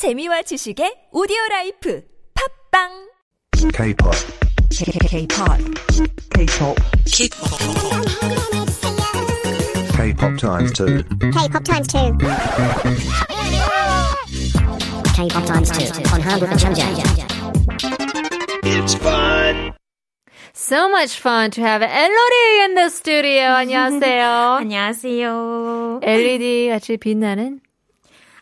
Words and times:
재미와 0.00 0.40
지식의 0.40 1.12
오디오 1.12 1.36
라이프 1.50 2.00
팝빵 2.72 2.88
K-pop. 3.76 4.16
K-pop. 4.72 5.60
K-pop. 6.32 6.76
K-pop 9.92 10.38
times 10.40 10.72
two. 10.72 11.04
K-pop 11.36 11.64
times 11.64 11.86
two. 11.92 12.16
K-pop 15.12 15.44
times 15.44 15.68
two 15.68 15.92
on 16.14 16.22
한국 16.24 16.48
천재. 16.56 16.80
So 20.54 20.88
much 20.88 21.20
fun 21.20 21.50
to 21.50 21.60
have 21.60 21.82
Elodie 21.82 22.64
in 22.64 22.74
the 22.74 22.88
studio. 22.88 23.52
안녕하세요. 23.52 24.64
안녕하세요. 24.64 26.00
LED 26.02 26.70
같이 26.70 26.96
빛나는 26.96 27.60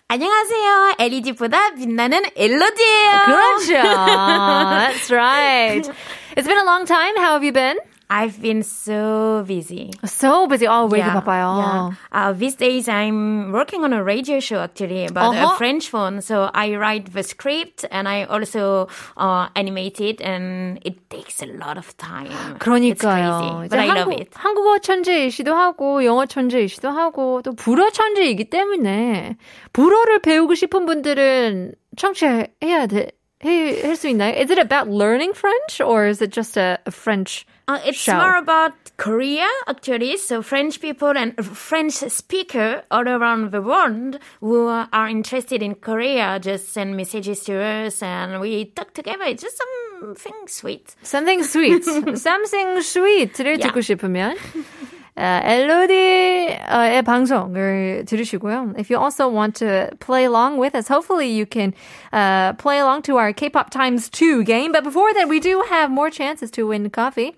안녕하세요. 0.07 0.95
LED보다 0.99 1.73
빛나는 1.75 2.23
엘로디예요. 2.35 3.21
그렇죠. 3.25 3.73
That's 3.73 5.11
right. 5.11 5.89
It's 6.35 6.47
been 6.47 6.57
a 6.59 6.63
long 6.65 6.85
time. 6.85 7.15
How 7.17 7.33
have 7.33 7.43
you 7.43 7.51
been? 7.51 7.77
I've 8.10 8.40
been 8.40 8.62
so 8.62 9.44
busy. 9.46 9.90
So 10.06 10.46
busy. 10.48 10.66
어, 10.66 10.88
왜 10.90 11.00
이렇게 11.00 11.12
Yeah, 11.12 11.20
바빠요? 11.20 11.44
yeah. 11.60 11.90
Uh, 12.10 12.32
these 12.32 12.56
days 12.56 12.88
I'm 12.88 13.52
working 13.52 13.84
on 13.84 13.92
a 13.92 14.02
radio 14.02 14.40
show 14.40 14.60
actually 14.64 15.04
about 15.04 15.34
Uh-huh. 15.36 15.52
a 15.52 15.56
French 15.58 15.90
phone. 15.90 16.22
So 16.22 16.48
I 16.54 16.76
write 16.76 17.12
the 17.12 17.22
script 17.22 17.84
and 17.90 18.08
I 18.08 18.24
also 18.24 18.88
uh, 19.18 19.48
animate 19.54 20.00
it 20.00 20.22
and 20.22 20.80
it 20.86 21.10
takes 21.10 21.42
a 21.42 21.46
lot 21.52 21.76
of 21.76 21.92
time. 21.98 22.32
It's 22.32 22.64
그러니까요. 22.64 23.60
crazy, 23.60 23.68
but 23.68 23.78
I 23.78 23.86
love 23.92 24.08
한국, 24.08 24.20
it. 24.20 24.30
한국어 24.32 24.78
천재이시도 24.78 25.54
하고 25.54 26.02
영어 26.02 26.24
천재이시도 26.24 26.88
하고 26.88 27.42
또 27.42 27.52
불어 27.54 27.90
천재이기 27.90 28.48
때문에 28.48 29.36
불어를 29.74 30.20
배우고 30.22 30.54
싶은 30.54 30.86
분들은 30.86 31.74
청취해야 31.96 32.86
돼. 32.88 33.10
할 33.43 33.95
수 33.97 34.07
있나요? 34.07 34.33
Is 34.39 34.49
it 34.51 34.57
about 34.59 34.87
learning 34.87 35.33
French 35.33 35.81
or 35.81 36.07
is 36.07 36.21
it 36.21 36.31
just 36.31 36.55
a, 36.57 36.79
a 36.85 36.91
French 36.91 37.45
Uh, 37.67 37.79
it's 37.85 37.97
show? 37.97 38.15
more 38.15 38.35
about 38.35 38.73
Korea 38.97 39.47
actually. 39.67 40.17
So 40.17 40.41
French 40.41 40.79
people 40.81 41.11
and 41.15 41.31
French 41.45 41.93
speaker 41.93 42.83
all 42.91 43.07
around 43.07 43.51
the 43.51 43.61
world 43.61 44.19
who 44.41 44.67
are 44.67 45.07
interested 45.09 45.61
in 45.63 45.75
Korea 45.75 46.39
just 46.41 46.73
send 46.73 46.95
messages 46.97 47.39
to 47.45 47.55
us 47.59 48.01
and 48.03 48.39
we 48.41 48.65
talk 48.75 48.93
together. 48.93 49.23
It's 49.23 49.43
just 49.43 49.57
something 49.59 50.47
sweet. 50.47 50.95
Something 51.03 51.43
sweet. 51.43 51.83
Something 52.19 52.79
sweet를 52.83 53.59
Yeah. 53.59 53.67
듣고 53.71 53.79
싶으면 53.81 54.35
어, 54.35 54.96
엘로디의 55.18 57.02
방송을 57.04 58.04
들으시고요. 58.06 58.74
If 58.78 58.90
you 58.90 59.02
also 59.02 59.28
want 59.28 59.58
to 59.58 59.90
play 59.98 60.24
along 60.24 60.58
with 60.58 60.76
us, 60.76 60.88
hopefully 60.88 61.26
you 61.28 61.44
can 61.44 61.74
uh, 62.12 62.52
play 62.54 62.78
along 62.78 63.02
to 63.02 63.16
our 63.16 63.32
K-pop 63.32 63.70
times 63.70 64.08
2 64.08 64.44
game. 64.44 64.70
But 64.70 64.84
before 64.84 65.12
that, 65.14 65.28
we 65.28 65.40
do 65.40 65.62
have 65.68 65.90
more 65.90 66.10
chances 66.10 66.50
to 66.52 66.66
win 66.68 66.88
coffee. 66.90 67.34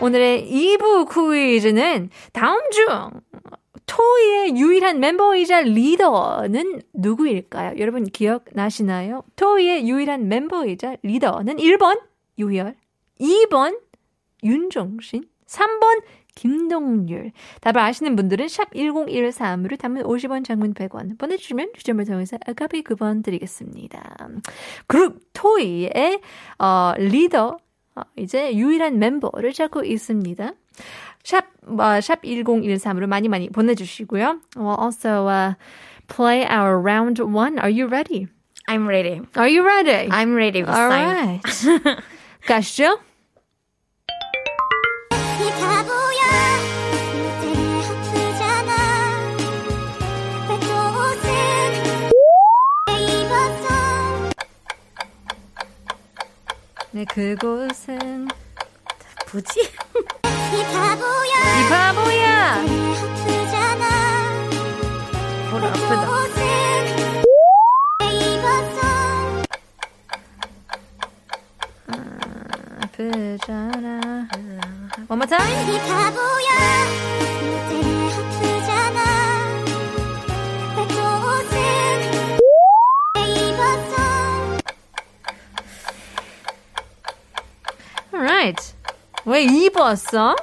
오늘의 0.00 0.50
2부 0.50 1.08
퀴즈는 1.08 2.10
다음 2.32 2.58
중 2.70 3.22
토이의 3.86 4.56
유일한 4.56 4.98
멤버이자 5.00 5.62
리더는 5.62 6.82
누구일까요? 6.94 7.78
여러분 7.78 8.04
기억나시나요? 8.04 9.22
토이의 9.36 9.88
유일한 9.88 10.28
멤버이자 10.28 10.96
리더는 11.02 11.56
1번 11.56 12.00
유열, 12.38 12.74
2번 13.20 13.78
윤종신, 14.42 15.24
3번 15.46 16.02
김동률. 16.34 17.32
답을 17.60 17.78
아시는 17.78 18.16
분들은 18.16 18.48
샵 18.48 18.72
1013으로 18.72 19.78
담은 19.78 20.02
50원 20.02 20.44
장문 20.44 20.74
100원 20.74 21.18
보내주시면 21.18 21.72
추첨을 21.76 22.04
통해서 22.04 22.36
아카피 22.46 22.82
쿠폰 22.82 23.22
드리겠습니다. 23.22 24.16
그룹 24.86 25.20
토이의 25.32 26.20
어, 26.58 26.92
리더 26.98 27.58
어, 27.96 28.02
이제 28.16 28.54
유일한 28.54 28.98
멤버를 28.98 29.52
찾고 29.52 29.84
있습니다. 29.84 30.52
샵, 31.22 31.44
어, 31.66 32.00
샵 32.00 32.22
1013으로 32.22 33.06
많이 33.06 33.28
많이 33.28 33.48
보내주시고요. 33.48 34.40
We'll 34.56 34.80
also 34.80 35.28
uh, 35.28 35.54
play 36.08 36.44
our 36.44 36.78
round 36.78 37.22
one. 37.22 37.58
Are 37.58 37.70
you 37.70 37.86
ready? 37.86 38.26
I'm 38.66 38.86
ready. 38.86 39.20
Are 39.36 39.48
you 39.48 39.64
ready? 39.64 40.08
I'm 40.10 40.34
ready 40.34 40.62
All 40.62 40.88
right. 40.88 41.40
가시죠. 42.46 42.98
네, 56.94 57.04
그곳은 57.06 58.28
뭐지? 59.32 59.60
이 59.62 60.62
바보야 60.72 61.34
이 61.58 61.68
바보야. 61.68 62.62
머리 65.50 65.66
아프다. 65.66 66.04
아프잖아. 72.82 74.28
More 75.10 75.26
time. 75.26 75.74
이 75.74 75.78
바보야 75.80 76.54
왜 89.25 89.43
입었어? 89.43 90.35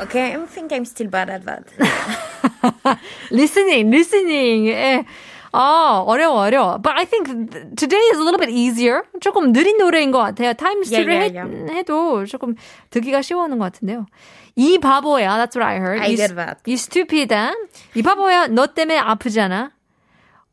Okay, 0.00 0.32
I 0.34 0.46
think 0.46 0.72
I'm 0.72 0.84
still 0.84 1.08
bad 1.08 1.28
at 1.28 1.44
that. 1.44 1.66
listening, 3.30 3.90
listening. 3.90 4.68
예. 4.68 5.04
아, 5.52 6.04
어려워, 6.06 6.42
어려워. 6.46 6.78
But 6.80 6.94
I 6.96 7.04
think 7.04 7.26
th- 7.50 7.74
today 7.74 7.98
is 8.12 8.18
a 8.18 8.22
little 8.22 8.38
bit 8.38 8.50
easier. 8.50 9.02
조금 9.20 9.52
느린 9.52 9.76
노래인 9.78 10.12
것 10.12 10.18
같아요. 10.18 10.52
타임스 10.52 10.92
Yeah, 10.94 11.04
2를 11.04 11.08
yeah, 11.08 11.30
해, 11.30 11.34
yeah. 11.34 11.74
해도 11.74 12.24
조금 12.26 12.54
듣기가 12.90 13.22
쉬워하는 13.22 13.58
것 13.58 13.64
같은데요. 13.72 14.06
이 14.54 14.78
바보야. 14.78 15.36
That's 15.38 15.56
what 15.56 15.66
I 15.66 15.76
heard. 15.78 16.00
I 16.00 16.12
이, 16.12 16.16
get 16.16 16.34
that. 16.36 16.60
이 16.66 16.74
stupida. 16.74 17.54
이 17.94 18.02
바보야. 18.02 18.46
너 18.48 18.66
때문에 18.68 18.98
아프잖아. 18.98 19.72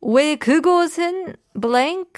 왜 0.01 0.35
그곳은 0.37 1.35
blank? 1.59 2.13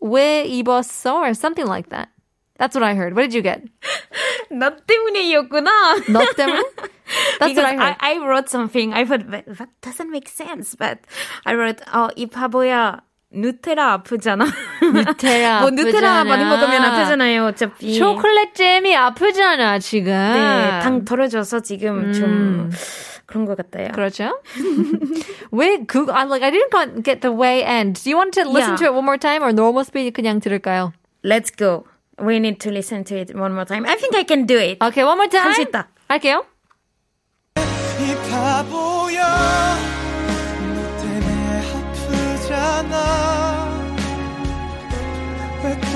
왜 0.00 0.42
입었어? 0.44 1.16
Or 1.20 1.30
something 1.30 1.66
like 1.68 1.88
that. 1.90 2.10
That's 2.57 2.75
what 2.75 2.83
I 2.83 2.95
heard. 2.95 3.13
What 3.15 3.23
did 3.29 3.33
you 3.33 3.41
get? 3.43 3.61
너 4.49 4.71
때문에였구나. 4.85 5.69
너 6.09 6.25
때문에? 6.35 6.63
That's 7.39 7.53
because 7.53 7.57
what 7.57 7.65
I 7.65 7.75
heard. 7.75 7.95
I, 7.99 8.13
I 8.13 8.17
wrote 8.25 8.49
something. 8.49 8.93
I 8.93 9.05
thought 9.05 9.29
that, 9.31 9.45
that 9.57 9.69
doesn't 9.81 10.09
make 10.11 10.27
sense, 10.27 10.75
but 10.75 10.99
I 11.45 11.53
wrote, 11.55 11.81
어, 11.93 12.09
이 12.15 12.27
바보야. 12.27 13.01
누테라 13.29 13.91
아프잖아. 13.93 14.45
누테라 14.81 15.59
뭐 15.59 15.69
누테라. 15.69 16.23
많이 16.23 16.45
먹으면 16.45 16.81
아프잖아요, 16.81 17.45
어차피. 17.47 17.93
초콜릿 17.95 18.55
잼이 18.55 18.95
아프잖아, 18.95 19.79
지금. 19.79 20.13
네, 20.13 20.79
당 20.81 21.03
덜어져서 21.03 21.59
지금 21.59 22.13
좀 22.13 22.71
그런 23.25 23.43
것 23.43 23.57
같아요. 23.57 23.89
그렇죠? 23.91 24.39
왜 25.51 25.83
그, 25.85 26.05
I, 26.09 26.23
like, 26.25 26.41
I 26.41 26.51
didn't 26.51 27.03
get 27.03 27.19
the 27.19 27.29
way 27.35 27.63
end. 27.63 28.01
Do 28.01 28.09
you 28.09 28.15
want 28.15 28.31
to 28.39 28.47
listen 28.49 28.71
Yeah. 28.75 28.77
to 28.77 28.85
it 28.85 28.93
one 28.93 29.03
more 29.03 29.17
time 29.17 29.43
or 29.43 29.51
normal 29.51 29.83
speed 29.83 30.13
그냥 30.13 30.39
들을까요? 30.39 30.93
Let's 31.21 31.51
go. 31.51 31.83
We 32.18 32.38
need 32.38 32.60
to 32.60 32.70
listen 32.70 33.04
to 33.04 33.16
it 33.16 33.34
one 33.34 33.52
more 33.54 33.64
time. 33.64 33.84
I 33.86 33.96
think 33.96 34.14
I 34.14 34.24
can 34.24 34.44
do 34.46 34.58
it. 34.58 34.78
Okay, 34.82 35.02
one 35.04 35.16
more 35.18 35.28
time. 35.28 35.44
할 35.44 35.54
수 35.54 35.62
있다. 35.62 35.88
할게요. 36.08 36.44
이 37.56 38.14
바보야 38.30 39.26
너 40.74 40.80
때문에 40.98 41.62
아프잖아 41.72 42.96
왜 45.64 45.66
또 45.80 45.94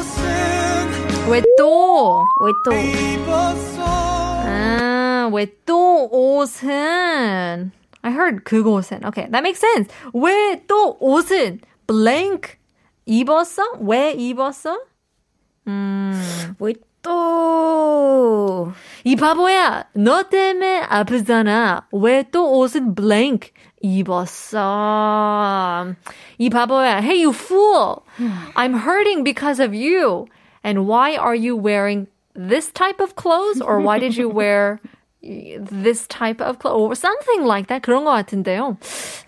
옷은 0.00 1.30
왜 1.30 1.42
또? 1.58 2.24
왜 2.40 2.52
또? 2.64 2.72
입었어 2.72 3.82
아, 3.86 5.30
왜 5.32 5.46
또 5.66 6.08
옷은? 6.10 7.70
I 8.02 8.10
heard 8.12 8.44
그곳은. 8.44 9.04
Okay, 9.06 9.26
that 9.30 9.42
makes 9.42 9.58
sense. 9.60 9.88
왜 10.12 10.60
또 10.66 10.96
옷은 11.00 11.60
blank 11.86 12.56
입었어? 13.06 13.62
왜 13.80 14.12
입었어? 14.12 14.78
왜 16.58 16.74
또? 17.02 18.72
이 19.04 19.16
바보야, 19.16 19.84
너 19.94 20.22
때문에 20.24 20.80
아프잖아. 20.88 21.86
왜 21.92 22.24
또 22.30 22.58
옷은 22.58 22.94
blank 22.94 23.50
입었어? 23.82 25.86
이 26.38 26.48
바보야, 26.50 26.98
hey 27.02 27.22
you 27.24 27.32
fool. 27.32 28.02
I'm 28.54 28.74
hurting 28.74 29.24
because 29.24 29.60
of 29.60 29.74
you. 29.74 30.26
And 30.62 30.86
why 30.86 31.16
are 31.16 31.34
you 31.34 31.56
wearing 31.56 32.06
this 32.34 32.70
type 32.72 33.00
of 33.00 33.16
clothes? 33.16 33.60
Or 33.60 33.80
why 33.80 33.98
did 33.98 34.16
you 34.16 34.28
wear 34.30 34.80
this 35.22 36.06
type 36.08 36.40
of 36.40 36.58
clothes? 36.58 36.80
Or 36.80 36.94
something 36.94 37.44
like 37.44 37.66
that. 37.68 37.82
그런 37.82 38.04
것 38.04 38.12
같은데요. 38.12 38.78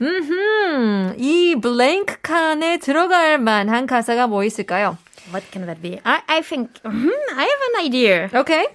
음 0.01 1.15
이 1.19 1.57
블랭크 1.61 2.21
칸에 2.23 2.79
들어갈 2.79 3.39
만한 3.39 3.87
가사가 3.87 4.27
뭐 4.27 4.45
있을까요? 4.45 4.97
What 5.30 5.46
can 5.52 5.66
that 5.68 5.82
be? 5.82 6.00
I, 6.04 6.22
I 6.28 6.42
think, 6.42 6.70
음, 6.86 7.12
I 7.38 7.46
have 7.46 7.62
an 7.70 7.86
idea. 7.86 8.30
오케이. 8.40 8.68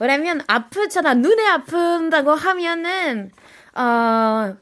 왜냐면 0.00 0.42
아프잖아. 0.46 1.14
눈에 1.14 1.46
아픈다고 1.46 2.34
하면은, 2.34 3.30
어, 3.74 4.54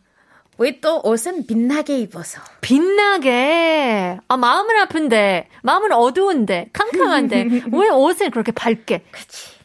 왜또 0.58 1.00
옷은 1.05 1.46
빛나게 1.46 1.99
입어서. 1.99 2.40
빛나게. 2.62 4.19
아, 4.28 4.37
마음은 4.37 4.76
아픈데, 4.78 5.49
마음은 5.62 5.93
어두운데, 5.93 6.70
캄캄한데, 6.73 7.49
왜 7.73 7.88
옷을 7.90 8.31
그렇게 8.31 8.52
밝게? 8.52 9.05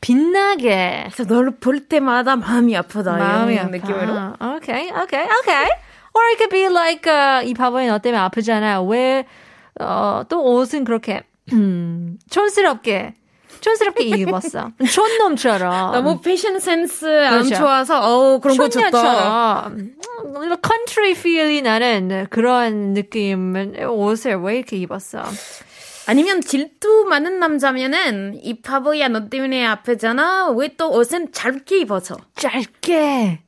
빛나게. 0.01 1.07
그래서 1.13 1.33
너를 1.33 1.51
볼 1.59 1.87
때마다 1.87 2.35
마음이 2.35 2.75
아프다. 2.75 3.13
마음이 3.17 3.53
이런 3.53 3.67
아파. 3.67 3.77
느낌으로. 3.77 4.33
Okay, 4.57 4.91
okay, 5.03 5.27
okay. 5.39 5.69
Or 6.13 6.23
it 6.31 6.37
could 6.37 6.49
be 6.49 6.65
like, 6.67 7.07
uh, 7.07 7.47
이 7.47 7.53
바보야 7.53 7.87
너 7.87 7.99
때문에 7.99 8.19
아프잖아. 8.21 8.81
왜, 8.81 9.25
어, 9.81 10.23
또 10.29 10.43
옷은 10.43 10.83
그렇게, 10.83 11.23
음, 11.53 12.17
촌스럽게, 12.29 13.15
촌스럽게 13.59 14.03
입었어. 14.05 14.71
촌놈처럼. 14.91 15.91
너무 15.91 16.21
패션 16.21 16.59
센스 16.59 17.05
안 17.05 17.43
그렇죠. 17.43 17.55
좋아서, 17.55 17.99
어 18.01 18.39
그런 18.39 18.57
거 18.57 18.69
좋다. 18.69 19.71
country 20.61 21.13
feel이 21.15 21.61
나는 21.61 22.27
그런 22.29 22.93
느낌의 22.93 23.83
옷을 23.85 24.35
왜 24.37 24.57
이렇게 24.57 24.77
입었어? 24.77 25.23
아니면 26.07 26.41
질투 26.41 27.05
많은 27.07 27.39
남자면은, 27.39 28.39
이 28.41 28.61
바보야 28.61 29.07
너 29.09 29.29
때문에 29.29 29.63
아프잖아. 29.65 30.49
왜 30.49 30.69
또 30.77 30.89
옷은 30.91 31.31
짧게 31.31 31.79
입어서. 31.81 32.17
짧게. 32.35 33.41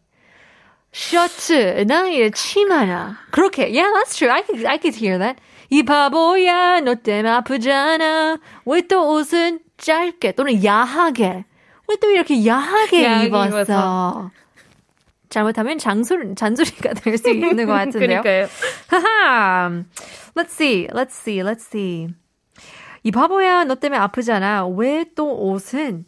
셔츠나 0.92 2.08
이 2.10 2.30
치마나 2.32 3.18
그렇게 3.32 3.64
yeah 3.64 3.92
that's 3.92 4.16
true 4.16 4.32
I 4.32 4.44
could 4.46 4.64
I 4.68 4.78
could 4.78 4.96
hear 4.96 5.18
that 5.18 5.42
이 5.74 5.84
바보야 5.84 6.82
너 6.82 6.96
때문에 6.96 7.30
아프잖아. 7.30 8.38
왜 8.66 8.82
또 8.88 9.14
옷은 9.16 9.60
짧게 9.78 10.34
또는 10.34 10.64
야하게? 10.64 11.46
왜 11.90 11.96
또 12.00 12.10
이렇게 12.12 12.46
야하게 12.46 13.04
야하게 13.04 13.26
입었어? 13.28 13.48
입어서. 13.48 14.32
잘못하면 15.30 15.78
장소리 15.80 16.36
잔소리가 16.36 16.94
될 16.94 17.18
수 17.18 17.30
있는 17.32 17.66
것 17.66 17.74
같은데요. 17.74 18.22
그러니까요. 18.22 18.48
하하. 18.88 19.70
Let's 20.36 20.52
see 20.52 20.88
let's 20.90 21.12
see 21.12 21.40
let's 21.42 21.62
see. 21.62 22.08
이 23.04 23.12
바보야 23.12 23.64
너 23.64 23.76
때문에 23.76 24.00
아프잖아. 24.00 24.68
왜 24.68 25.06
또 25.16 25.36
옷은 25.50 26.06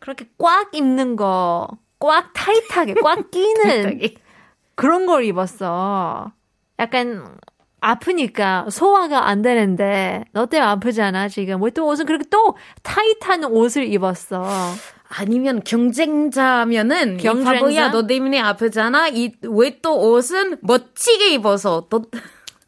그렇게 0.00 0.26
꽉 0.38 0.74
입는 0.74 1.16
거 1.16 1.66
꽉 2.00 2.32
타이트하게 2.32 2.94
꽉 3.02 3.30
끼는 3.30 4.00
그런 4.76 5.06
걸 5.06 5.24
입었어. 5.24 6.30
약간 6.78 7.36
아프니까 7.80 8.66
소화가 8.70 9.28
안 9.28 9.42
되는데 9.42 10.24
너 10.32 10.46
때문에 10.46 10.68
아프잖아 10.70 11.28
지금 11.28 11.62
왜 11.62 11.70
또 11.70 11.86
옷은 11.86 12.06
그렇게 12.06 12.24
또 12.30 12.56
타이트한 12.82 13.44
옷을 13.44 13.84
입었어. 13.92 14.44
아니면 15.10 15.62
경쟁자면은 15.64 17.16
경쟁자? 17.18 17.52
이 17.52 17.54
바보야 17.60 17.90
너 17.90 18.06
때문에 18.06 18.40
아프잖아. 18.40 19.08
이 19.08 19.32
왜 19.44 19.80
또 19.80 19.96
옷은 20.12 20.58
멋지게 20.62 21.30
입어서 21.34 21.86
또 21.88 22.02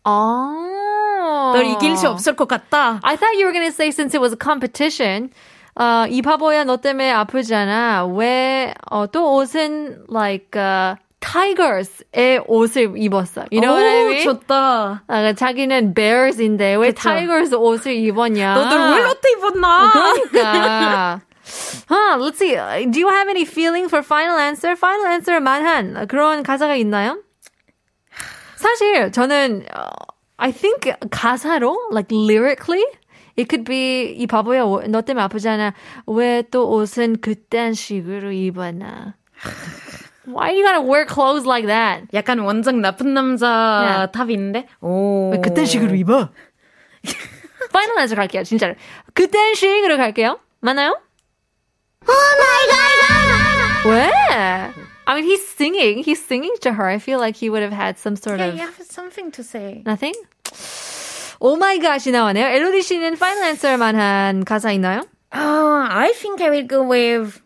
아. 0.05 1.53
널 1.55 1.65
이길 1.67 1.97
수 1.97 2.09
없을 2.09 2.35
것 2.37 2.49
같다. 2.49 3.01
I 3.03 3.17
thought 3.17 3.37
you 3.37 3.47
were 3.47 3.53
gonna 3.53 3.67
say 3.69 3.89
since 3.89 4.17
it 4.17 4.21
was 4.21 4.33
a 4.33 4.39
competition. 4.43 5.31
어, 5.75 6.07
이 6.09 6.23
바보야 6.23 6.65
너 6.65 6.77
때문에 6.79 7.11
아프잖아. 7.13 8.05
왜, 8.07 8.75
어, 8.91 9.07
또 9.07 9.35
옷은 9.37 10.07
like, 10.11 10.51
uh, 10.61 10.97
tigers의 11.21 12.45
옷을 12.47 12.95
입었어. 12.97 13.45
You 13.53 13.61
know 13.61 13.75
what 13.75 13.87
I 13.87 14.03
오, 14.05 14.07
mean? 14.09 14.25
좋다. 14.25 15.05
아, 15.07 15.33
자기는 15.35 15.95
bears인데 15.95 16.75
왜 16.77 16.89
그쵸. 16.93 17.01
tigers 17.11 17.55
옷을 17.55 17.93
입었냐? 17.93 18.55
너들 18.55 18.79
왜 18.79 19.03
롯데 19.05 19.31
입었나? 19.33 19.91
그러니까. 19.93 21.21
Huh, 21.91 22.17
let's 22.19 22.39
see. 22.39 22.55
Do 22.91 23.01
you 23.01 23.09
have 23.09 23.29
any 23.29 23.43
feeling 23.45 23.89
for 23.89 24.03
final 24.03 24.39
answer? 24.39 24.73
Final 24.77 25.07
answer 25.13 25.41
만한 25.41 26.07
그런 26.09 26.43
가사가 26.43 26.77
있나요? 26.77 27.19
사실 28.57 29.11
저는 29.11 29.67
어, 29.75 29.89
I 30.37 30.53
think 30.53 30.93
가사로 31.11 31.89
like 31.93 32.09
lyrically 32.17 32.85
it 33.37 33.49
could 33.49 33.65
be 33.65 34.15
이 34.17 34.27
바보야 34.27 34.63
오- 34.65 34.83
너 34.89 35.01
때문에 35.03 35.25
아프잖아. 35.25 35.75
왜 36.07 36.43
또 36.51 36.69
옷은 36.71 37.21
그딴 37.21 37.75
식으로 37.75 38.33
입었나? 38.33 39.15
Why 40.30 40.52
you 40.52 40.64
gotta 40.64 40.82
wear 40.82 41.06
clothes 41.06 41.46
like 41.46 41.68
that? 41.68 42.08
약간 42.14 42.40
원정 42.40 42.82
나쁜 42.82 43.14
남자 43.14 44.08
네. 44.08 44.12
탑인데. 44.12 44.68
오. 44.82 45.30
왜 45.32 45.40
그딴 45.40 45.66
식으로 45.66 45.96
입어? 45.96 46.30
파이널 47.72 48.00
안서 48.00 48.16
갈게요, 48.16 48.44
진짜로. 48.44 48.74
그딴 49.14 49.54
식으로 49.56 49.98
갈게요. 49.98 50.40
맞나요? 50.62 50.98
왜? 53.86 54.12
I 55.08 55.14
mean, 55.14 55.24
he's 55.24 55.46
singing. 55.48 56.00
He's 56.04 56.20
singing 56.24 56.56
to 56.62 56.72
her. 56.74 56.88
I 56.88 56.98
feel 56.98 57.20
like 57.20 57.36
he 57.38 57.50
would 57.50 57.62
have 57.62 57.74
had 57.74 58.00
some 58.00 58.16
sort 58.16 58.40
Yeah, 58.40 58.48
of 58.50 58.56
you 58.56 58.62
have 58.62 58.82
something 58.82 59.30
to 59.32 59.44
say. 59.44 59.84
nothing. 59.86 60.16
오 61.40 61.56
마이 61.58 61.80
갓이 61.80 62.12
나오네요. 62.12 62.48
엘로디 62.48 62.82
씨는 62.82 63.18
파이널 63.20 63.50
앤서만 63.50 63.96
한 63.96 64.44
가사 64.46 64.72
있나요? 64.72 65.02
Uh, 65.32 65.86
I 65.90 66.14
think 66.14 66.42
I 66.42 66.50
will 66.50 66.66
go 66.68 66.82
with 66.82 67.40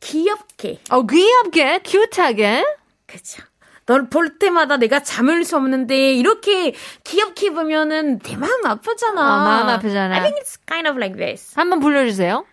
귀엽게. 0.00 0.80
어, 0.90 1.06
귀엽게, 1.06 1.80
큐트하게. 1.84 2.64
그쵸. 3.06 3.42
널볼 3.86 4.38
때마다 4.38 4.76
내가 4.76 5.00
잠을 5.00 5.44
수 5.44 5.56
없는데 5.56 6.12
이렇게 6.12 6.74
귀엽게 7.04 7.46
입으면은 7.46 8.18
내 8.18 8.36
마음 8.36 8.66
아프잖아. 8.66 9.20
어, 9.20 9.44
마음 9.44 9.68
아프잖아. 9.70 10.14
I 10.14 10.20
think 10.20 10.38
it's 10.42 10.58
kind 10.68 10.86
of 10.88 10.98
like 10.98 11.16
this. 11.16 11.54
한번 11.56 11.80
불러주세요. 11.80 12.44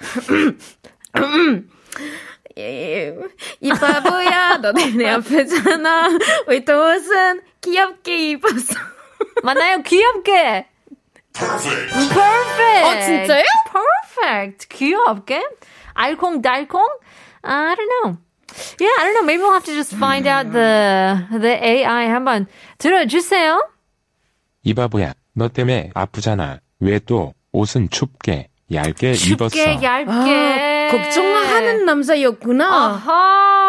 예, 2.58 3.14
이 3.60 3.68
바보야, 3.70 4.56
너 4.58 4.72
때문에 4.72 5.08
아프잖아. 5.10 6.08
왜 6.46 6.64
또 6.64 6.82
옷은 6.82 7.42
귀엽게 7.60 8.30
입었어. 8.30 8.74
맞나요? 9.42 9.82
귀엽게. 9.82 10.66
Perfect. 11.32 12.84
어, 12.84 13.00
진짜요? 13.04 13.44
Perfect. 13.70 14.68
귀엽게. 14.68 15.42
알콩달콩? 15.94 16.80
I 17.42 17.74
don't 17.74 17.88
know. 18.04 18.16
Yeah, 18.80 18.90
I 18.98 19.04
don't 19.04 19.14
know. 19.14 19.22
Maybe 19.24 19.42
we'll 19.42 19.52
have 19.52 19.64
to 19.64 19.72
just 19.72 19.94
find 19.94 20.26
out 20.26 20.50
the 20.52 21.22
the 21.30 21.54
AI 21.64 22.08
한번 22.08 22.46
들어주세요. 22.78 23.62
이 24.64 24.74
바보야, 24.74 25.14
너 25.34 25.48
때문에 25.48 25.90
아프잖아. 25.94 26.58
왜 26.80 26.98
또 26.98 27.32
옷은 27.52 27.90
춥게, 27.90 28.48
얇게 28.72 29.12
입었어. 29.12 29.48
춥게 29.50 29.82
얇게. 29.82 30.10
아, 30.10 30.90
걱정하는 30.90 31.84
남자였구나. 31.84 32.64
아하, 32.66 33.59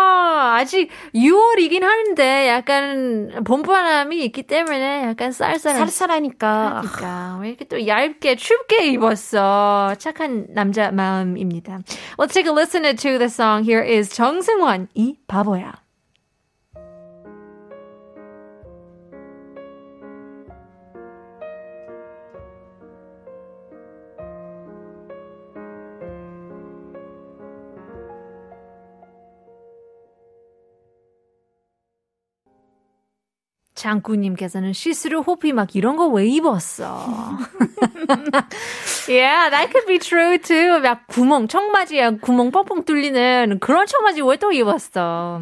아직 0.61 0.89
6월이긴 1.15 1.81
하는데 1.81 2.47
약간 2.47 3.43
봄바람이 3.43 4.23
있기 4.25 4.43
때문에 4.43 5.03
약간 5.03 5.31
쌀쌀한 5.31 5.79
쌀쌀하니까. 5.87 6.81
그러니까 6.81 7.37
왜 7.41 7.49
이렇게 7.49 7.65
또 7.65 7.87
얇게 7.87 8.35
춥게 8.35 8.87
입었어. 8.87 9.95
착한 9.97 10.45
남자 10.49 10.91
마음입니다. 10.91 11.79
Let's 12.17 12.33
take 12.33 12.47
a 12.47 12.53
listen 12.55 12.83
to 12.83 13.17
the 13.17 13.25
song. 13.25 13.63
Here 13.67 13.83
is 13.83 14.09
정승환 14.09 14.87
이 14.93 15.17
바보야. 15.27 15.73
장구님께서는 33.81 34.73
시스루 34.73 35.21
호피 35.21 35.53
막 35.53 35.75
이런 35.75 35.95
거 35.97 36.07
왜 36.07 36.27
입었어? 36.27 37.37
yeah, 39.09 39.49
that 39.49 39.71
could 39.71 39.85
be 39.87 39.97
true 39.97 40.37
too. 40.37 40.79
막 40.81 41.07
구멍, 41.07 41.47
청바지에 41.47 42.17
구멍 42.21 42.51
뻥뻥 42.51 42.85
뚫리는 42.85 43.57
그런 43.59 43.87
청바지 43.87 44.21
왜 44.21 44.37
또 44.37 44.51
입었어? 44.51 45.41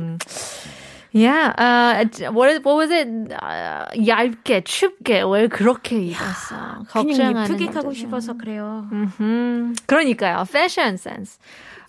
Yeah, 1.11 1.51
uh, 1.57 2.05
what, 2.31 2.61
what 2.63 2.77
was 2.77 2.91
it? 2.91 3.07
Uh, 3.33 3.85
얇게, 4.07 4.61
춥게, 4.63 5.23
왜 5.23 5.47
그렇게 5.47 5.97
입었어? 5.99 6.85
그냥 6.85 6.85
걱정하는 6.87 7.43
예쁘게 7.45 7.65
가고 7.67 7.89
남자들. 7.89 7.95
싶어서 7.95 8.33
그래요. 8.37 8.85
음, 8.91 9.75
그러니까요. 9.87 10.43
패션 10.51 10.97
센스. 10.97 11.39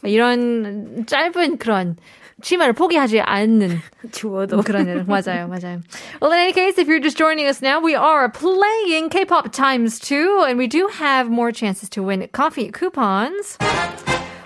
이런 0.05 1.05
짧은 1.07 1.59
그런 1.59 1.97
치마를 2.43 2.73
포기하지 2.73 3.21
않는 3.21 3.79
주워도. 4.13 4.63
그런 4.63 4.89
애. 4.89 4.95
맞아요, 5.07 5.47
맞아요. 5.49 5.81
Well, 6.23 6.33
in 6.33 6.39
any 6.39 6.53
case, 6.53 6.79
if 6.79 6.89
you're 6.89 7.03
just 7.03 7.19
joining 7.19 7.47
us 7.47 7.61
now, 7.63 7.81
we 7.81 7.95
are 7.95 8.31
playing 8.31 9.11
K-pop 9.11 9.53
times 9.53 9.99
two, 9.99 10.43
and 10.45 10.59
we 10.59 10.67
do 10.67 10.89
have 10.89 11.29
more 11.31 11.53
chances 11.53 11.91
to 11.91 12.03
win 12.03 12.27
coffee 12.33 12.71
coupons. 12.73 13.59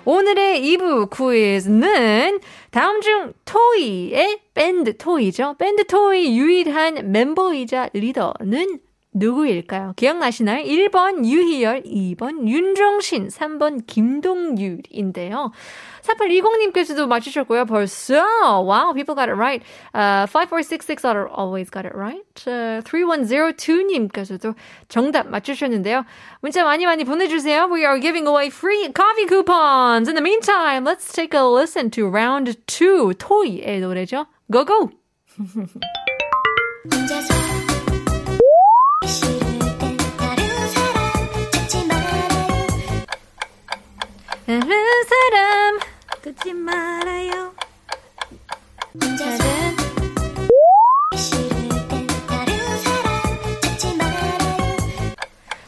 오늘의 0.04 0.61
2부 0.61 1.08
퀴즈는 1.08 2.40
다음 2.70 3.00
중 3.00 3.32
토이의 3.46 4.40
밴드 4.52 4.96
토이죠. 4.99 5.54
밴드 5.58 5.87
토이 5.87 6.37
유일한 6.37 7.11
멤버이자 7.11 7.88
리더는 7.94 8.80
누구일까요? 9.14 9.94
기억나시나요? 9.97 10.64
1번 10.64 11.25
유희열, 11.25 11.85
2번 11.85 12.49
윤종신, 12.49 13.28
3번 13.28 13.87
김동률인데요. 13.87 15.52
4820님께서도 16.02 17.06
맞추셨고요. 17.06 17.64
벌써 17.64 18.23
wow, 18.61 18.92
people 18.92 19.14
got 19.14 19.30
it 19.30 19.37
right. 19.37 19.62
Uh, 19.94 20.26
5466 20.26 21.30
always 21.30 21.71
got 21.71 21.87
it 21.87 21.94
right. 21.94 22.26
Uh, 22.47 22.83
3102님께서도 22.83 24.54
정답 24.88 25.28
맞추셨는데요. 25.28 26.04
문자 26.40 26.64
많이 26.64 26.85
많이 26.85 27.04
보내주세요. 27.04 27.71
We 27.73 27.87
are 27.87 27.99
giving 27.99 28.26
away 28.26 28.50
free 28.50 28.92
coffee 28.92 29.26
coupons. 29.26 30.09
In 30.09 30.14
the 30.14 30.23
meantime, 30.23 30.85
let's 30.85 31.12
take 31.12 31.33
a 31.33 31.47
listen 31.47 31.90
to 31.92 32.06
round 32.06 32.54
2 32.66 33.14
토이의 33.14 33.80
노래죠. 33.80 34.26
Go 34.50 34.64
go! 34.64 34.90
다른 44.47 44.61
사람 45.05 45.79
듣지 46.21 46.53
말아요. 46.53 47.55
싫을 51.17 51.69
땐 51.89 52.07
다른 52.27 52.79
사람 52.83 53.23
찾지 53.63 53.97
말아요 53.97 54.77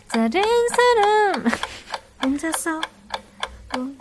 다른 0.09 0.43
사람 0.69 1.47
혼자서 2.23 2.81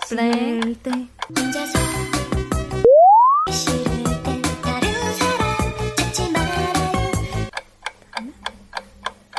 블랙 0.09 0.83
때 0.83 0.91
혼자서 1.37 1.79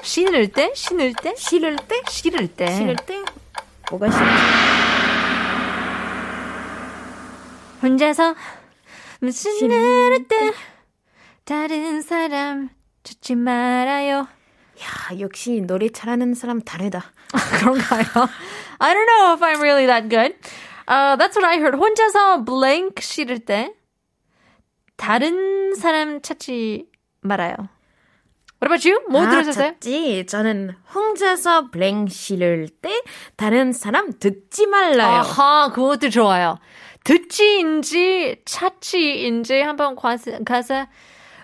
싫을 0.03 0.49
신을 0.49 0.49
때? 0.49 0.73
신을 0.75 1.13
때? 1.15 1.35
싫을 1.37 1.77
때? 1.77 2.03
싫을 2.09 2.49
때. 2.49 2.75
싫을 2.75 2.97
때? 2.97 3.23
뭐가 3.91 4.11
싫어? 4.11 4.66
혼자서 7.87 8.35
무슨 9.21 9.53
일을 9.63 10.27
때 10.27 10.53
다른 11.45 12.03
사람 12.03 12.69
찾지 13.05 13.37
말아요. 13.37 14.19
야, 14.19 15.21
역시 15.21 15.61
노래 15.61 15.89
잘하는 15.89 16.35
사람 16.35 16.61
다르다. 16.61 17.05
그런가요? 17.61 18.29
I 18.79 18.93
don't 18.95 19.07
know 19.07 19.33
if 19.35 19.41
I'm 19.41 19.61
really 19.61 19.87
that 19.87 20.09
good. 20.09 20.35
Uh, 20.89 21.17
that's 21.17 21.37
what 21.37 21.45
I 21.47 21.59
heard. 21.59 21.77
혼자서 21.77 22.45
blank 22.45 23.01
싫을 23.01 23.39
때 23.41 23.73
다른 24.97 25.75
사람 25.77 26.21
찾지 26.21 26.87
말아요. 27.21 27.55
What 28.61 28.73
about 28.73 28.89
you? 28.89 29.01
뭐 29.09 29.23
아, 29.23 29.31
들으셨어요? 29.31 29.73
찾지. 29.75 30.27
저는 30.27 30.75
혼자서 30.95 31.71
블랭 31.71 32.09
싫을 32.09 32.69
때 32.81 33.03
다른 33.37 33.73
사람 33.73 34.13
듣지 34.19 34.67
말라요. 34.67 35.09
아하, 35.21 35.71
그것도 35.73 36.09
좋아요. 36.09 36.59
듣지인지 37.06 38.42
찾지인지 38.46 39.62
한번 39.62 39.96
가사, 39.96 40.40
가사 40.46 40.88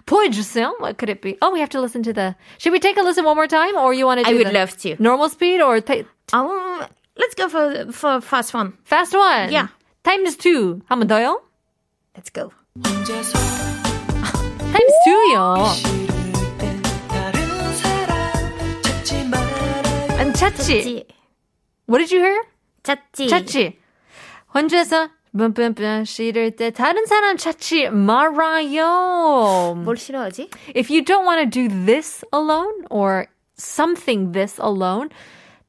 보여주세요. 0.06 0.76
What 0.80 0.98
could 0.98 1.10
it 1.10 1.22
be? 1.22 1.38
Oh, 1.42 1.52
we 1.52 1.60
have 1.60 1.70
to 1.72 1.82
listen 1.82 2.02
to 2.04 2.14
the. 2.14 2.36
Should 2.60 2.72
we 2.72 2.80
take 2.80 2.98
a 2.98 3.04
listen 3.04 3.26
one 3.26 3.36
more 3.36 3.48
time, 3.48 3.76
or 3.76 3.94
you 3.94 4.06
want 4.06 4.20
to 4.20 4.24
do 4.24 4.32
I 4.32 4.34
would 4.38 4.48
the 4.48 4.54
love 4.54 4.78
to. 4.84 4.96
normal 5.00 5.30
speed 5.30 5.62
or 5.62 5.82
ta- 5.82 6.06
Um, 6.32 6.86
let's 7.18 7.36
go 7.36 7.50
for 7.50 7.92
for 7.92 8.22
fast 8.22 8.54
one. 8.54 8.74
fast 8.86 9.14
one? 9.16 9.52
Yeah. 9.52 9.68
Times 10.04 10.38
two. 10.38 10.82
한 10.90 11.00
번 11.00 11.08
더요? 11.08 11.42
Let's 12.16 12.30
go. 12.32 12.52
혼자서 12.80 13.36
Times 14.72 14.96
two요. 15.06 15.68
싫을 15.76 16.58
땐 16.58 16.82
다른 17.10 17.74
사람 17.76 18.82
찾지 18.84 19.24
말아요 19.28 20.20
안 20.20 20.34
찾지. 20.34 20.64
찾지. 20.64 21.08
What 21.90 22.00
did 22.00 22.12
you 22.16 22.24
hear? 22.24 22.44
찾지. 22.84 23.28
찾지. 23.28 23.80
혼자서 24.54 25.10
뿜뿜뿜 25.38 26.06
싫을 26.06 26.56
때 26.56 26.72
다른 26.72 27.06
사람 27.06 27.38
찾지 27.38 27.90
말아요. 27.90 29.76
뭘 29.84 29.98
싫어하지? 29.98 30.50
If 30.76 30.92
you 30.92 31.04
don't 31.04 31.26
want 31.26 31.40
to 31.44 31.46
do 31.50 31.68
this 31.86 32.24
alone 32.34 32.86
or 32.90 33.28
something 33.58 34.32
this 34.32 34.60
alone, 34.60 35.10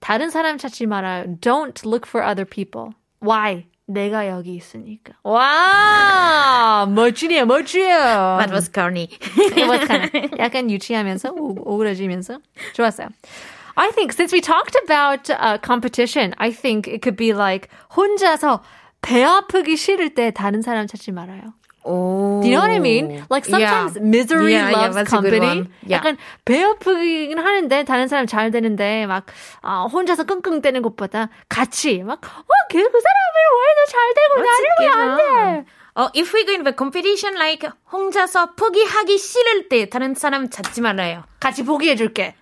다른 0.01 0.31
사람 0.31 0.57
찾지 0.59 0.87
말아요. 0.87 1.39
Don't 1.41 1.85
look 1.85 2.07
for 2.07 2.25
other 2.25 2.47
people. 2.47 2.93
Why? 3.21 3.67
내가 3.89 4.29
여기 4.29 4.55
있으니까. 4.55 5.15
와, 5.23 6.87
멋지네요, 6.87 7.47
멋지요. 7.47 8.37
That 8.39 8.53
was 8.53 8.71
corny. 8.73 9.09
It 9.37 9.67
was 9.67 9.87
kind 9.89 10.05
of 10.05 10.39
약간 10.39 10.71
유치하면서 10.71 11.33
오, 11.33 11.57
오그라지면서 11.65 12.39
좋았어요. 12.75 13.09
I 13.77 13.91
think 13.93 14.13
since 14.13 14.33
we 14.33 14.41
talked 14.41 14.77
about 14.85 15.31
uh, 15.31 15.57
competition, 15.63 16.35
I 16.39 16.51
think 16.53 16.87
it 16.89 17.01
could 17.01 17.17
be 17.17 17.33
like 17.33 17.69
혼자서 17.97 18.61
배 19.04 19.24
아프기 19.24 19.76
싫을 19.78 20.16
때 20.16 20.32
다른 20.32 20.62
사람 20.64 20.88
찾지 20.88 21.12
말아요. 21.12 21.54
Oh. 21.86 22.40
Do 22.42 22.48
you 22.48 22.56
know 22.56 22.62
what 22.64 22.72
I 22.72 22.80
mean? 22.80 23.26
Like 23.30 23.44
sometimes 23.46 24.00
misery 24.00 24.54
Yeah, 24.54 24.70
yeah, 24.72 24.88
loves 24.88 24.96
good 24.96 25.10
company. 25.10 25.68
Yeah. 25.84 26.00
약간 26.00 26.18
배 26.46 26.64
아프긴 26.64 27.38
하는데 27.38 27.84
다른 27.84 28.08
사람 28.08 28.26
잘 28.26 28.52
되는데 28.52 29.06
막 29.06 29.26
아, 29.62 29.84
혼자서 29.92 30.24
끙끙대는 30.24 30.82
것보다 30.82 31.28
같이 31.50 32.02
막 32.04 32.24
어, 32.24 32.52
걔그 32.70 32.88
사람이 32.90 33.38
왜잘 33.60 34.14
되고 34.16 34.32
That's 34.40 34.48
나를 34.48 34.64
a 34.64 34.80
왜 34.80 34.88
good 34.88 34.96
안 34.96 35.10
one. 35.12 35.64
돼? 35.64 35.66
어, 35.96 36.10
if 36.16 36.34
we 36.34 36.44
go 36.44 36.54
in 36.54 36.64
the 36.64 36.74
competition, 36.76 37.36
like, 37.36 37.70
혼자서 37.92 38.56
포기하기 38.56 39.18
싫을 39.18 39.70
때 39.70 39.88
다른 39.90 40.16
사람 40.16 40.50
찾지 40.50 40.82
말아요. 40.82 41.24
같이 41.40 41.64
포기해줄게. 41.64 42.34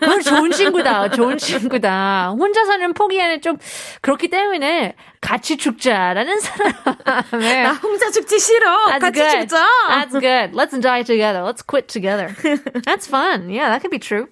그건 0.00 0.20
좋은 0.20 0.50
친구다. 0.50 1.10
좋은 1.10 1.38
친구다. 1.38 2.30
혼자서는 2.30 2.94
포기하는 2.94 3.40
좀 3.40 3.56
그렇기 4.00 4.28
때문에 4.28 4.96
같이 5.20 5.56
죽자라는 5.56 6.40
사람의 6.40 7.62
나 7.62 7.72
혼자 7.74 8.10
죽지 8.10 8.40
싫어. 8.40 8.86
That's 8.86 9.00
같이 9.00 9.20
good. 9.20 9.38
죽자. 9.42 9.66
That's 9.88 10.10
good. 10.20 10.56
Let's 10.56 10.80
die 10.80 11.04
together. 11.04 11.42
Let's 11.44 11.62
quit 11.62 11.86
together. 11.86 12.34
That's 12.84 13.06
fun. 13.06 13.48
Yeah, 13.48 13.68
that 13.70 13.80
could 13.80 13.90
be 13.92 14.00
true. 14.00 14.26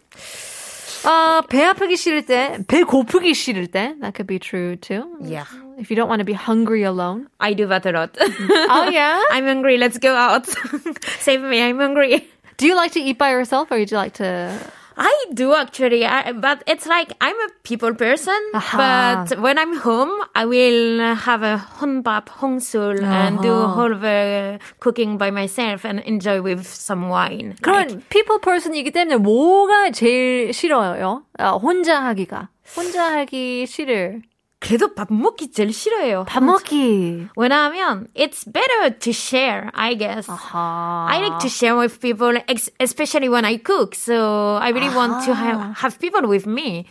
어, 1.04 1.40
배 1.48 1.64
아프기 1.64 1.96
싫을 1.96 2.26
때, 2.26 2.58
배 2.66 2.82
고프기 2.82 3.32
싫을 3.32 3.68
때, 3.68 3.94
that 4.00 4.12
could 4.14 4.26
be 4.26 4.38
true 4.38 4.76
too. 4.76 5.04
Yeah. 5.22 5.46
If 5.79 5.89
you 5.89 5.95
don't 5.95 6.07
want 6.07 6.19
to 6.19 6.25
be 6.25 6.33
hungry 6.33 6.83
alone. 6.83 7.27
I 7.39 7.53
do 7.53 7.67
that 7.67 7.85
a 7.85 7.91
lot. 7.91 8.17
Oh 8.19 8.89
yeah? 8.91 9.21
I'm 9.31 9.45
hungry. 9.45 9.77
Let's 9.77 9.97
go 9.97 10.15
out. 10.15 10.47
Save 11.19 11.41
me. 11.41 11.61
I'm 11.61 11.79
hungry. 11.79 12.27
Do 12.57 12.65
you 12.65 12.75
like 12.75 12.93
to 12.93 13.01
eat 13.01 13.17
by 13.17 13.31
yourself 13.31 13.71
or 13.71 13.83
do 13.83 13.83
you 13.83 13.97
like 13.97 14.13
to 14.13 14.57
I 14.97 15.25
do 15.33 15.53
actually, 15.53 16.05
I, 16.05 16.31
but 16.31 16.63
it's 16.67 16.85
like 16.85 17.13
I'm 17.19 17.35
a 17.35 17.49
people 17.63 17.93
person. 17.93 18.39
Aha. 18.53 19.25
But 19.27 19.41
when 19.41 19.57
I'm 19.57 19.75
home, 19.75 20.11
I 20.33 20.45
will 20.45 21.15
have 21.15 21.43
a 21.43 21.61
혼밥, 21.79 22.27
홍술, 22.29 23.03
and 23.03 23.41
do 23.41 23.51
all 23.51 23.93
the 23.93 24.59
cooking 24.79 25.17
by 25.17 25.31
myself 25.31 25.85
and 25.85 25.99
enjoy 26.01 26.41
with 26.41 26.65
some 26.65 27.09
wine. 27.09 27.55
그런 27.61 28.01
people 28.09 28.39
person이기 28.39 28.91
때문에 28.91 29.17
뭐가 29.17 29.91
제일 29.91 30.53
싫어요? 30.53 31.23
아, 31.39 31.49
혼자 31.51 32.01
하기가. 32.01 32.49
혼자 32.77 33.17
하기 33.17 33.67
싫을. 33.67 34.21
그래도 34.59 34.95
밥 34.95 35.11
먹기 35.13 35.51
제일 35.51 35.71
싫어요. 35.73 36.25
밥 36.27 36.41
먹기. 36.43 37.27
왜냐하면 37.35 38.07
it's 38.15 38.45
better 38.51 38.89
to 38.97 39.11
share, 39.13 39.69
I 39.75 39.93
guess. 39.95 40.27
아하. 40.29 41.05
I 41.09 41.19
like 41.21 41.37
to 41.39 41.49
share 41.49 41.75
with 41.77 41.99
people, 42.01 42.33
ex- 42.47 42.71
especially 42.79 43.29
when 43.29 43.45
I 43.45 43.57
cook. 43.57 43.93
So 43.93 44.55
I 44.55 44.69
really 44.69 44.89
want 44.89 45.23
to 45.25 45.35
have, 45.35 45.77
have 45.77 45.99
people 45.99 46.27
with 46.27 46.47
me. 46.47 46.87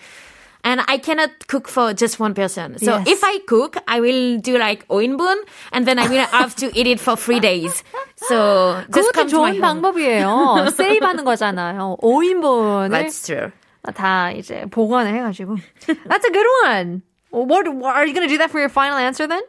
And 0.63 0.81
I 0.89 0.97
cannot 0.99 1.47
cook 1.49 1.69
for 1.69 1.93
just 1.95 2.21
one 2.21 2.33
person. 2.33 2.79
So 2.79 2.97
Yes. 3.05 3.09
if 3.09 3.25
I 3.25 3.39
cook, 3.47 3.77
I 3.89 4.01
will 4.01 4.39
do 4.41 4.57
like 4.57 4.87
5인분 4.89 5.37
and 5.73 5.85
then 5.85 5.99
I 5.99 6.07
will 6.09 6.25
have 6.31 6.55
to 6.57 6.71
eat 6.79 6.87
it 6.87 7.01
for 7.01 7.17
three 7.17 7.41
days. 7.41 7.83
So 8.17 8.81
just 8.95 9.11
그것도 9.11 9.15
come 9.15 9.29
to 9.31 9.37
my 9.43 9.51
좋은 9.51 9.61
home. 9.61 9.83
방법이에요. 9.83 10.71
세이브하는 10.77 11.25
거잖아요. 11.25 11.97
5인분을 12.01 12.91
That's 12.91 13.27
true. 13.27 13.51
다 13.95 14.31
이제 14.31 14.65
보관을 14.71 15.13
해가지고. 15.17 15.57
That's 16.09 16.25
a 16.25 16.33
good 16.33 16.47
one. 16.65 17.03
What, 17.32 17.68
what 17.68 17.96
are 17.96 18.06
you 18.08 18.14
gonna 18.14 18.28
do 18.28 18.38
that 18.40 18.50
for 18.50 18.60
your 18.60 18.70
final 18.70 18.98
answer 18.98 19.28
then? 19.28 19.42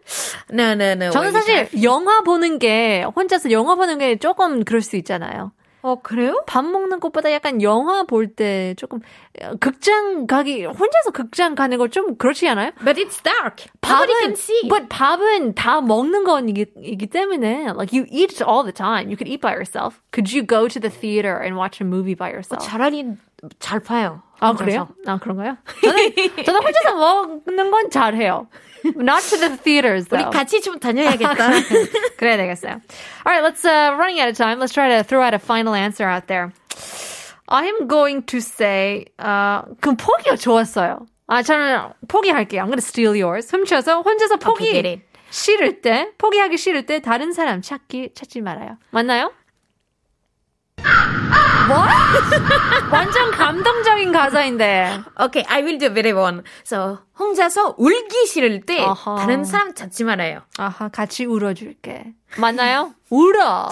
No, 0.51 0.75
no, 0.75 0.93
no. 0.95 1.11
저는 1.11 1.33
사실 1.33 1.69
영화 1.83 2.21
보는 2.23 2.59
게 2.59 3.03
혼자서 3.17 3.51
영화 3.51 3.75
보는 3.75 3.99
게 3.99 4.17
조금 4.17 4.65
그럴 4.65 4.83
수 4.83 4.97
있잖아요. 4.97 5.53
어, 5.83 5.95
그래요? 6.03 6.43
밥 6.47 6.63
먹는 6.63 7.01
것보다 7.01 7.33
약간 7.33 7.63
영화 7.63 8.03
볼 8.03 8.35
때 8.35 8.75
조금 8.77 9.01
어, 9.41 9.53
극장 9.61 10.27
가기 10.27 10.67
혼자서 10.67 11.11
극장 11.15 11.55
가는 11.55 11.79
거 11.79 11.89
좀 11.89 12.17
그렇지 12.19 12.47
않아요? 12.49 12.73
But 12.85 13.01
it's 13.01 13.23
dark. 13.23 13.65
Nobody 13.83 14.13
can 14.21 14.33
see. 14.37 14.69
but 14.69 14.89
밥은 14.91 15.55
다 15.55 15.81
먹는 15.81 16.25
거이기 16.25 16.67
이기 16.85 17.07
때문에 17.07 17.69
like 17.75 17.97
you 17.99 18.05
eat 18.13 18.45
all 18.45 18.63
the 18.63 18.75
time. 18.75 19.09
You 19.09 19.17
could 19.17 19.27
eat 19.27 19.41
by 19.41 19.55
yourself. 19.55 20.03
Could 20.13 20.29
you 20.37 20.45
go 20.45 20.69
to 20.69 20.79
the 20.79 20.91
theater 20.91 21.41
and 21.41 21.57
watch 21.57 21.81
a 21.81 21.87
movie 21.87 22.15
by 22.15 22.29
yourself? 22.29 22.61
차라리 22.63 23.17
잘 23.59 23.81
봐요. 23.81 24.23
아. 24.41 24.53
그래요? 24.55 24.89
아 25.07 25.19
그런가요? 25.19 25.57
저는 25.83 26.45
저는 26.45 26.63
혼자서 26.63 26.95
먹는 26.95 27.71
건 27.71 27.91
잘해요. 27.91 28.49
Not 28.97 29.23
to 29.29 29.39
the 29.39 29.57
theaters 29.59 30.07
우리 30.11 30.23
though. 30.23 30.31
같이 30.31 30.61
좀 30.63 30.79
다녀야겠다. 30.79 31.51
그래야 32.17 32.37
되겠어요. 32.39 32.81
All 33.27 33.27
right, 33.27 33.43
let's 33.45 33.65
uh, 33.65 33.95
running 33.97 34.19
out 34.21 34.29
of 34.31 34.37
time. 34.37 34.59
Let's 34.59 34.73
try 34.73 34.89
to 34.89 35.03
throw 35.05 35.23
out 35.23 35.35
a 35.35 35.39
final 35.39 35.75
answer 35.75 36.09
out 36.09 36.27
there. 36.27 36.53
I'm 37.49 37.87
going 37.89 38.23
to 38.27 38.39
say 38.41 39.07
uh, 39.19 39.63
그럼 39.81 39.97
포기가 39.97 40.37
좋았어요. 40.37 41.07
아 41.27 41.43
저는 41.43 41.93
포기할게요. 42.09 42.63
I'm 42.63 42.71
to 42.73 42.79
steal 42.79 43.15
yours. 43.15 43.51
훔쳐서 43.55 44.01
혼자서 44.03 44.37
포기. 44.37 45.03
싫을 45.31 45.81
때 45.81 46.09
포기하기 46.19 46.57
싫을 46.57 46.87
때 46.87 47.01
다른 47.01 47.33
사람 47.33 47.63
찾기 47.63 48.15
찾지 48.15 48.41
말아요. 48.41 48.79
맞나요? 48.91 49.33
뭐? 51.69 51.79
완전 52.91 53.31
감동적인 53.31 54.11
가사인데. 54.13 55.01
Okay, 55.21 55.45
I 55.49 55.63
will 55.63 55.79
do 55.79 55.87
a 55.87 55.95
better 55.95 56.17
one. 56.19 56.43
So, 56.65 56.99
혼자서 57.19 57.77
울기 57.79 58.27
싫을 58.27 58.63
때 58.63 58.81
어허. 58.83 59.17
다른 59.17 59.45
사람 59.45 59.75
찾지 59.75 60.05
말아요. 60.05 60.41
아하, 60.59 60.89
같이 60.89 61.25
울어줄게. 61.25 62.07
맞나요? 62.37 62.95
울어. 63.11 63.69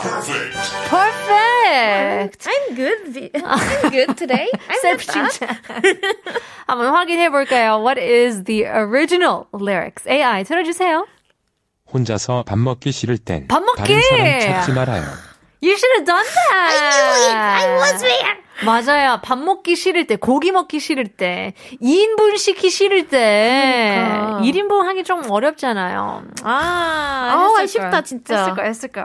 Perfect. 0.89 2.49
I'm 2.49 2.75
good. 2.77 3.33
I'm 3.43 3.91
good 3.91 4.17
today. 4.17 4.49
I'm 4.69 4.69
not 4.69 4.69
bad. 4.69 4.81
셀프 4.81 5.05
칭찬. 5.07 5.49
한번 6.67 6.95
확인해 6.95 7.31
볼까요? 7.31 7.79
What 7.83 7.99
is 8.01 8.45
the 8.45 8.65
original 8.67 9.47
lyrics? 9.53 10.09
AI 10.09 10.45
틀어주세요. 10.45 11.07
혼자서 11.93 12.45
밥 12.47 12.59
먹기 12.59 12.93
싫을 12.93 13.17
땐밥 13.19 13.63
먹기! 13.65 13.83
다른 13.83 14.41
사람 14.41 14.41
찾지 14.41 14.73
말아요. 14.73 15.05
You 15.61 15.77
should 15.77 15.91
have 15.97 16.07
done 16.07 16.25
that. 16.25 17.61
I 17.61 17.77
was 17.79 18.01
there. 18.01 18.37
맞아요. 18.65 19.21
밥 19.23 19.39
먹기 19.39 19.77
싫을 19.77 20.07
때, 20.07 20.17
고기 20.17 20.51
먹기 20.51 20.81
싫을 20.81 21.07
때, 21.09 21.55
2인분 21.81 22.39
시키 22.39 22.71
싫을 22.71 23.09
때, 23.09 23.95
그러니까. 23.97 24.41
1인분 24.43 24.83
하기 24.83 25.05
좀 25.05 25.31
어렵잖아요. 25.31 26.25
아, 26.43 27.31
아우, 27.33 27.59
했을 27.61 27.81
아쉽다, 27.81 27.91
걸. 27.91 28.05
진짜. 28.05 28.37
했을 28.37 28.55
걸, 28.55 28.67
했을 28.67 28.89
걸. 28.89 29.05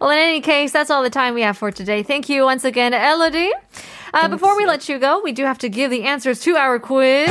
Well, 0.00 0.10
in 0.12 0.18
any 0.18 0.40
case, 0.40 0.72
that's 0.72 0.90
all 0.90 1.02
the 1.02 1.10
time 1.10 1.34
we 1.34 1.42
have 1.42 1.56
for 1.56 1.72
today. 1.72 2.02
Thank 2.04 2.28
you 2.28 2.44
once 2.44 2.64
again, 2.64 2.94
Elodie. 2.94 3.52
Uh, 4.12 4.26
before 4.28 4.56
we 4.56 4.66
let 4.66 4.88
you 4.88 4.98
go, 4.98 5.20
we 5.22 5.32
do 5.32 5.44
have 5.44 5.58
to 5.58 5.68
give 5.68 5.90
the 5.90 6.02
answers 6.02 6.40
to 6.40 6.56
our 6.56 6.80
quiz. 6.80 7.30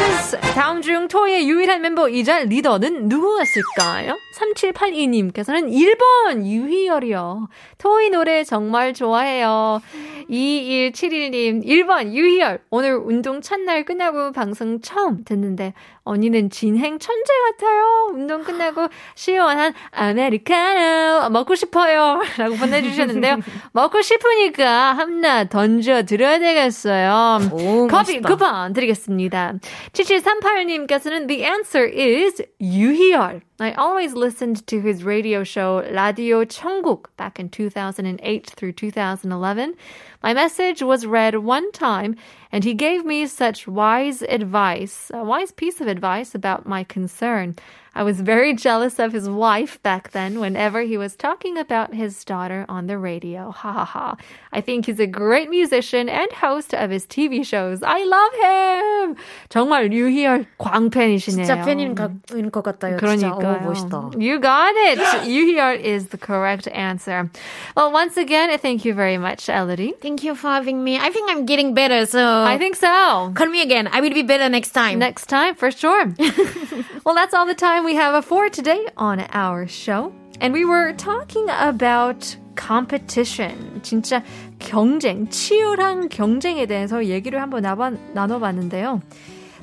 다음 0.55 0.81
중 0.81 1.09
토이의 1.09 1.49
유일한 1.49 1.81
멤버이자 1.81 2.43
리더는 2.45 3.09
누구였을까요? 3.09 4.17
3782님께서는 4.37 5.69
1번 5.73 6.45
유희열이요. 6.45 7.49
토이 7.77 8.09
노래 8.11 8.45
정말 8.45 8.93
좋아해요. 8.93 9.81
2171님 10.29 11.65
1번 11.65 12.13
유희열. 12.13 12.59
오늘 12.69 12.95
운동 12.95 13.41
첫날 13.41 13.83
끝나고 13.83 14.31
방송 14.31 14.79
처음 14.79 15.25
듣는데 15.25 15.73
언니는 16.03 16.49
진행 16.49 16.99
천재 16.99 17.33
같아요. 17.51 18.09
운동 18.13 18.43
끝나고 18.43 18.87
시원한 19.15 19.73
아메리카노 19.91 21.29
먹고 21.29 21.55
싶어요. 21.55 22.21
라고 22.37 22.55
보내주셨는데요. 22.55 23.37
먹고 23.73 24.01
싶으니까 24.01 24.93
하나 24.93 25.45
던져 25.45 26.03
드려야 26.03 26.39
되겠어요. 26.39 27.39
오, 27.51 27.87
커피 27.87 28.19
맛있다. 28.19 28.27
쿠폰 28.27 28.73
드리겠습니다. 28.73 29.53
7738님께서는 29.93 31.27
the 31.27 31.43
answer 31.43 31.87
is 31.87 32.43
유희열. 32.61 33.41
I 33.61 33.75
always 33.77 34.15
listened 34.15 34.65
to 34.67 34.79
his 34.79 35.03
radio 35.03 35.43
show 35.43 35.83
Radio 35.91 36.45
천국 36.45 37.09
back 37.17 37.39
in 37.39 37.49
2008 37.49 38.47
through 38.55 38.71
2011. 38.71 39.75
My 40.23 40.33
message 40.33 40.81
was 40.81 41.05
read 41.05 41.35
one 41.35 41.71
time 41.73 42.15
and 42.51 42.63
he 42.63 42.73
gave 42.73 43.05
me 43.05 43.27
such 43.27 43.67
wise 43.67 44.21
advice, 44.23 45.11
a 45.13 45.23
wise 45.23 45.51
piece 45.51 45.81
of 45.81 45.87
advice 45.87 46.33
about 46.33 46.65
my 46.65 46.83
concern. 46.83 47.55
I 47.96 48.02
was 48.02 48.20
very 48.22 48.54
jealous 48.54 48.98
of 48.98 49.12
his 49.12 49.28
wife 49.30 49.80
back 49.84 50.10
then 50.10 50.40
whenever 50.40 50.82
he 50.82 50.98
was 50.98 51.14
talking 51.14 51.56
about 51.56 51.94
his 51.94 52.24
daughter 52.24 52.66
on 52.68 52.88
the 52.88 52.98
radio. 52.98 53.52
Ha 53.52 53.70
ha 53.72 53.84
ha. 53.84 54.16
I 54.52 54.60
think 54.60 54.86
he's 54.86 54.98
a 54.98 55.06
great 55.06 55.48
musician 55.48 56.08
and 56.08 56.26
host 56.32 56.74
of 56.74 56.90
his 56.90 57.06
TV 57.06 57.46
shows. 57.46 57.84
I 57.86 58.02
love 58.02 58.34
him! 58.42 59.16
정말 59.48 59.92
유희열 59.92 60.46
광팬이시네요. 60.58 61.46
진짜 61.46 61.62
팬인 61.64 61.94
가- 61.94 62.10
인것 62.34 62.64
같아요. 62.64 62.98
진짜. 62.98 63.30
오, 63.30 63.38
그러니까요. 63.38 63.62
멋있다. 63.62 64.10
You 64.18 64.40
got 64.40 64.74
it. 64.90 64.98
유희열 65.30 65.78
is 65.78 66.08
the 66.08 66.18
correct 66.18 66.66
answer. 66.74 67.30
Well, 67.76 67.92
once 67.92 68.16
again, 68.16 68.50
thank 68.58 68.84
you 68.84 68.92
very 68.94 69.18
much, 69.18 69.48
Elodie. 69.48 69.94
Thank 70.02 70.24
you 70.24 70.34
for 70.34 70.48
having 70.50 70.82
me. 70.82 70.98
I 70.98 71.10
think 71.10 71.30
I'm 71.30 71.46
getting 71.46 71.74
better, 71.74 72.06
so 72.06 72.42
I 72.42 72.58
think 72.58 72.74
so. 72.74 73.30
call 73.38 73.46
me 73.46 73.62
again. 73.62 73.86
I 73.92 74.00
will 74.00 74.10
be 74.14 74.22
better 74.26 74.48
next 74.48 74.70
time. 74.74 74.98
Next 74.98 75.26
time, 75.26 75.54
for 75.54 75.70
sure. 75.70 76.10
well, 77.04 77.14
that's 77.14 77.34
all 77.34 77.46
the 77.46 77.54
time 77.54 77.84
we 77.88 77.94
have 77.94 78.22
for 78.26 78.50
today 78.50 78.86
on 78.98 79.20
our 79.32 79.66
show. 79.66 80.12
And 80.38 80.52
we 80.52 80.66
were 80.66 80.92
talking 80.92 81.46
about 81.48 82.36
competition. 82.56 83.80
진짜 83.82 84.22
경쟁, 84.58 85.28
치열한 85.30 86.10
경쟁에 86.10 86.66
대해서 86.66 87.06
얘기를 87.06 87.40
한번 87.40 87.62
나눠, 87.62 87.96
나눠봤는데요. 88.12 89.00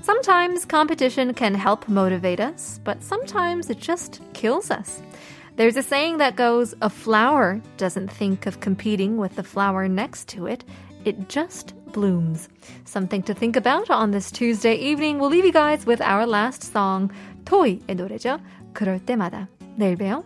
Sometimes 0.01 0.65
competition 0.65 1.35
can 1.35 1.53
help 1.53 1.87
motivate 1.87 2.39
us, 2.39 2.79
but 2.83 3.03
sometimes 3.03 3.69
it 3.69 3.79
just 3.79 4.19
kills 4.33 4.71
us. 4.71 5.03
There's 5.57 5.77
a 5.77 5.83
saying 5.83 6.17
that 6.17 6.35
goes, 6.35 6.73
a 6.81 6.89
flower 6.89 7.61
doesn't 7.77 8.11
think 8.11 8.47
of 8.47 8.61
competing 8.61 9.17
with 9.17 9.35
the 9.35 9.43
flower 9.43 9.87
next 9.87 10.27
to 10.29 10.47
it. 10.47 10.65
It 11.05 11.29
just 11.29 11.75
blooms. 11.91 12.49
Something 12.85 13.21
to 13.23 13.35
think 13.35 13.55
about 13.55 13.91
on 13.91 14.09
this 14.09 14.31
Tuesday 14.31 14.75
evening. 14.75 15.19
We'll 15.19 15.29
leave 15.29 15.45
you 15.45 15.51
guys 15.51 15.85
with 15.85 16.01
our 16.01 16.25
last 16.25 16.63
song, 16.63 17.11
토이의 17.46 17.94
노래죠. 17.96 18.38
그럴 18.74 18.98
때마다. 18.98 19.48
내일 19.76 19.96
봬요. 19.96 20.24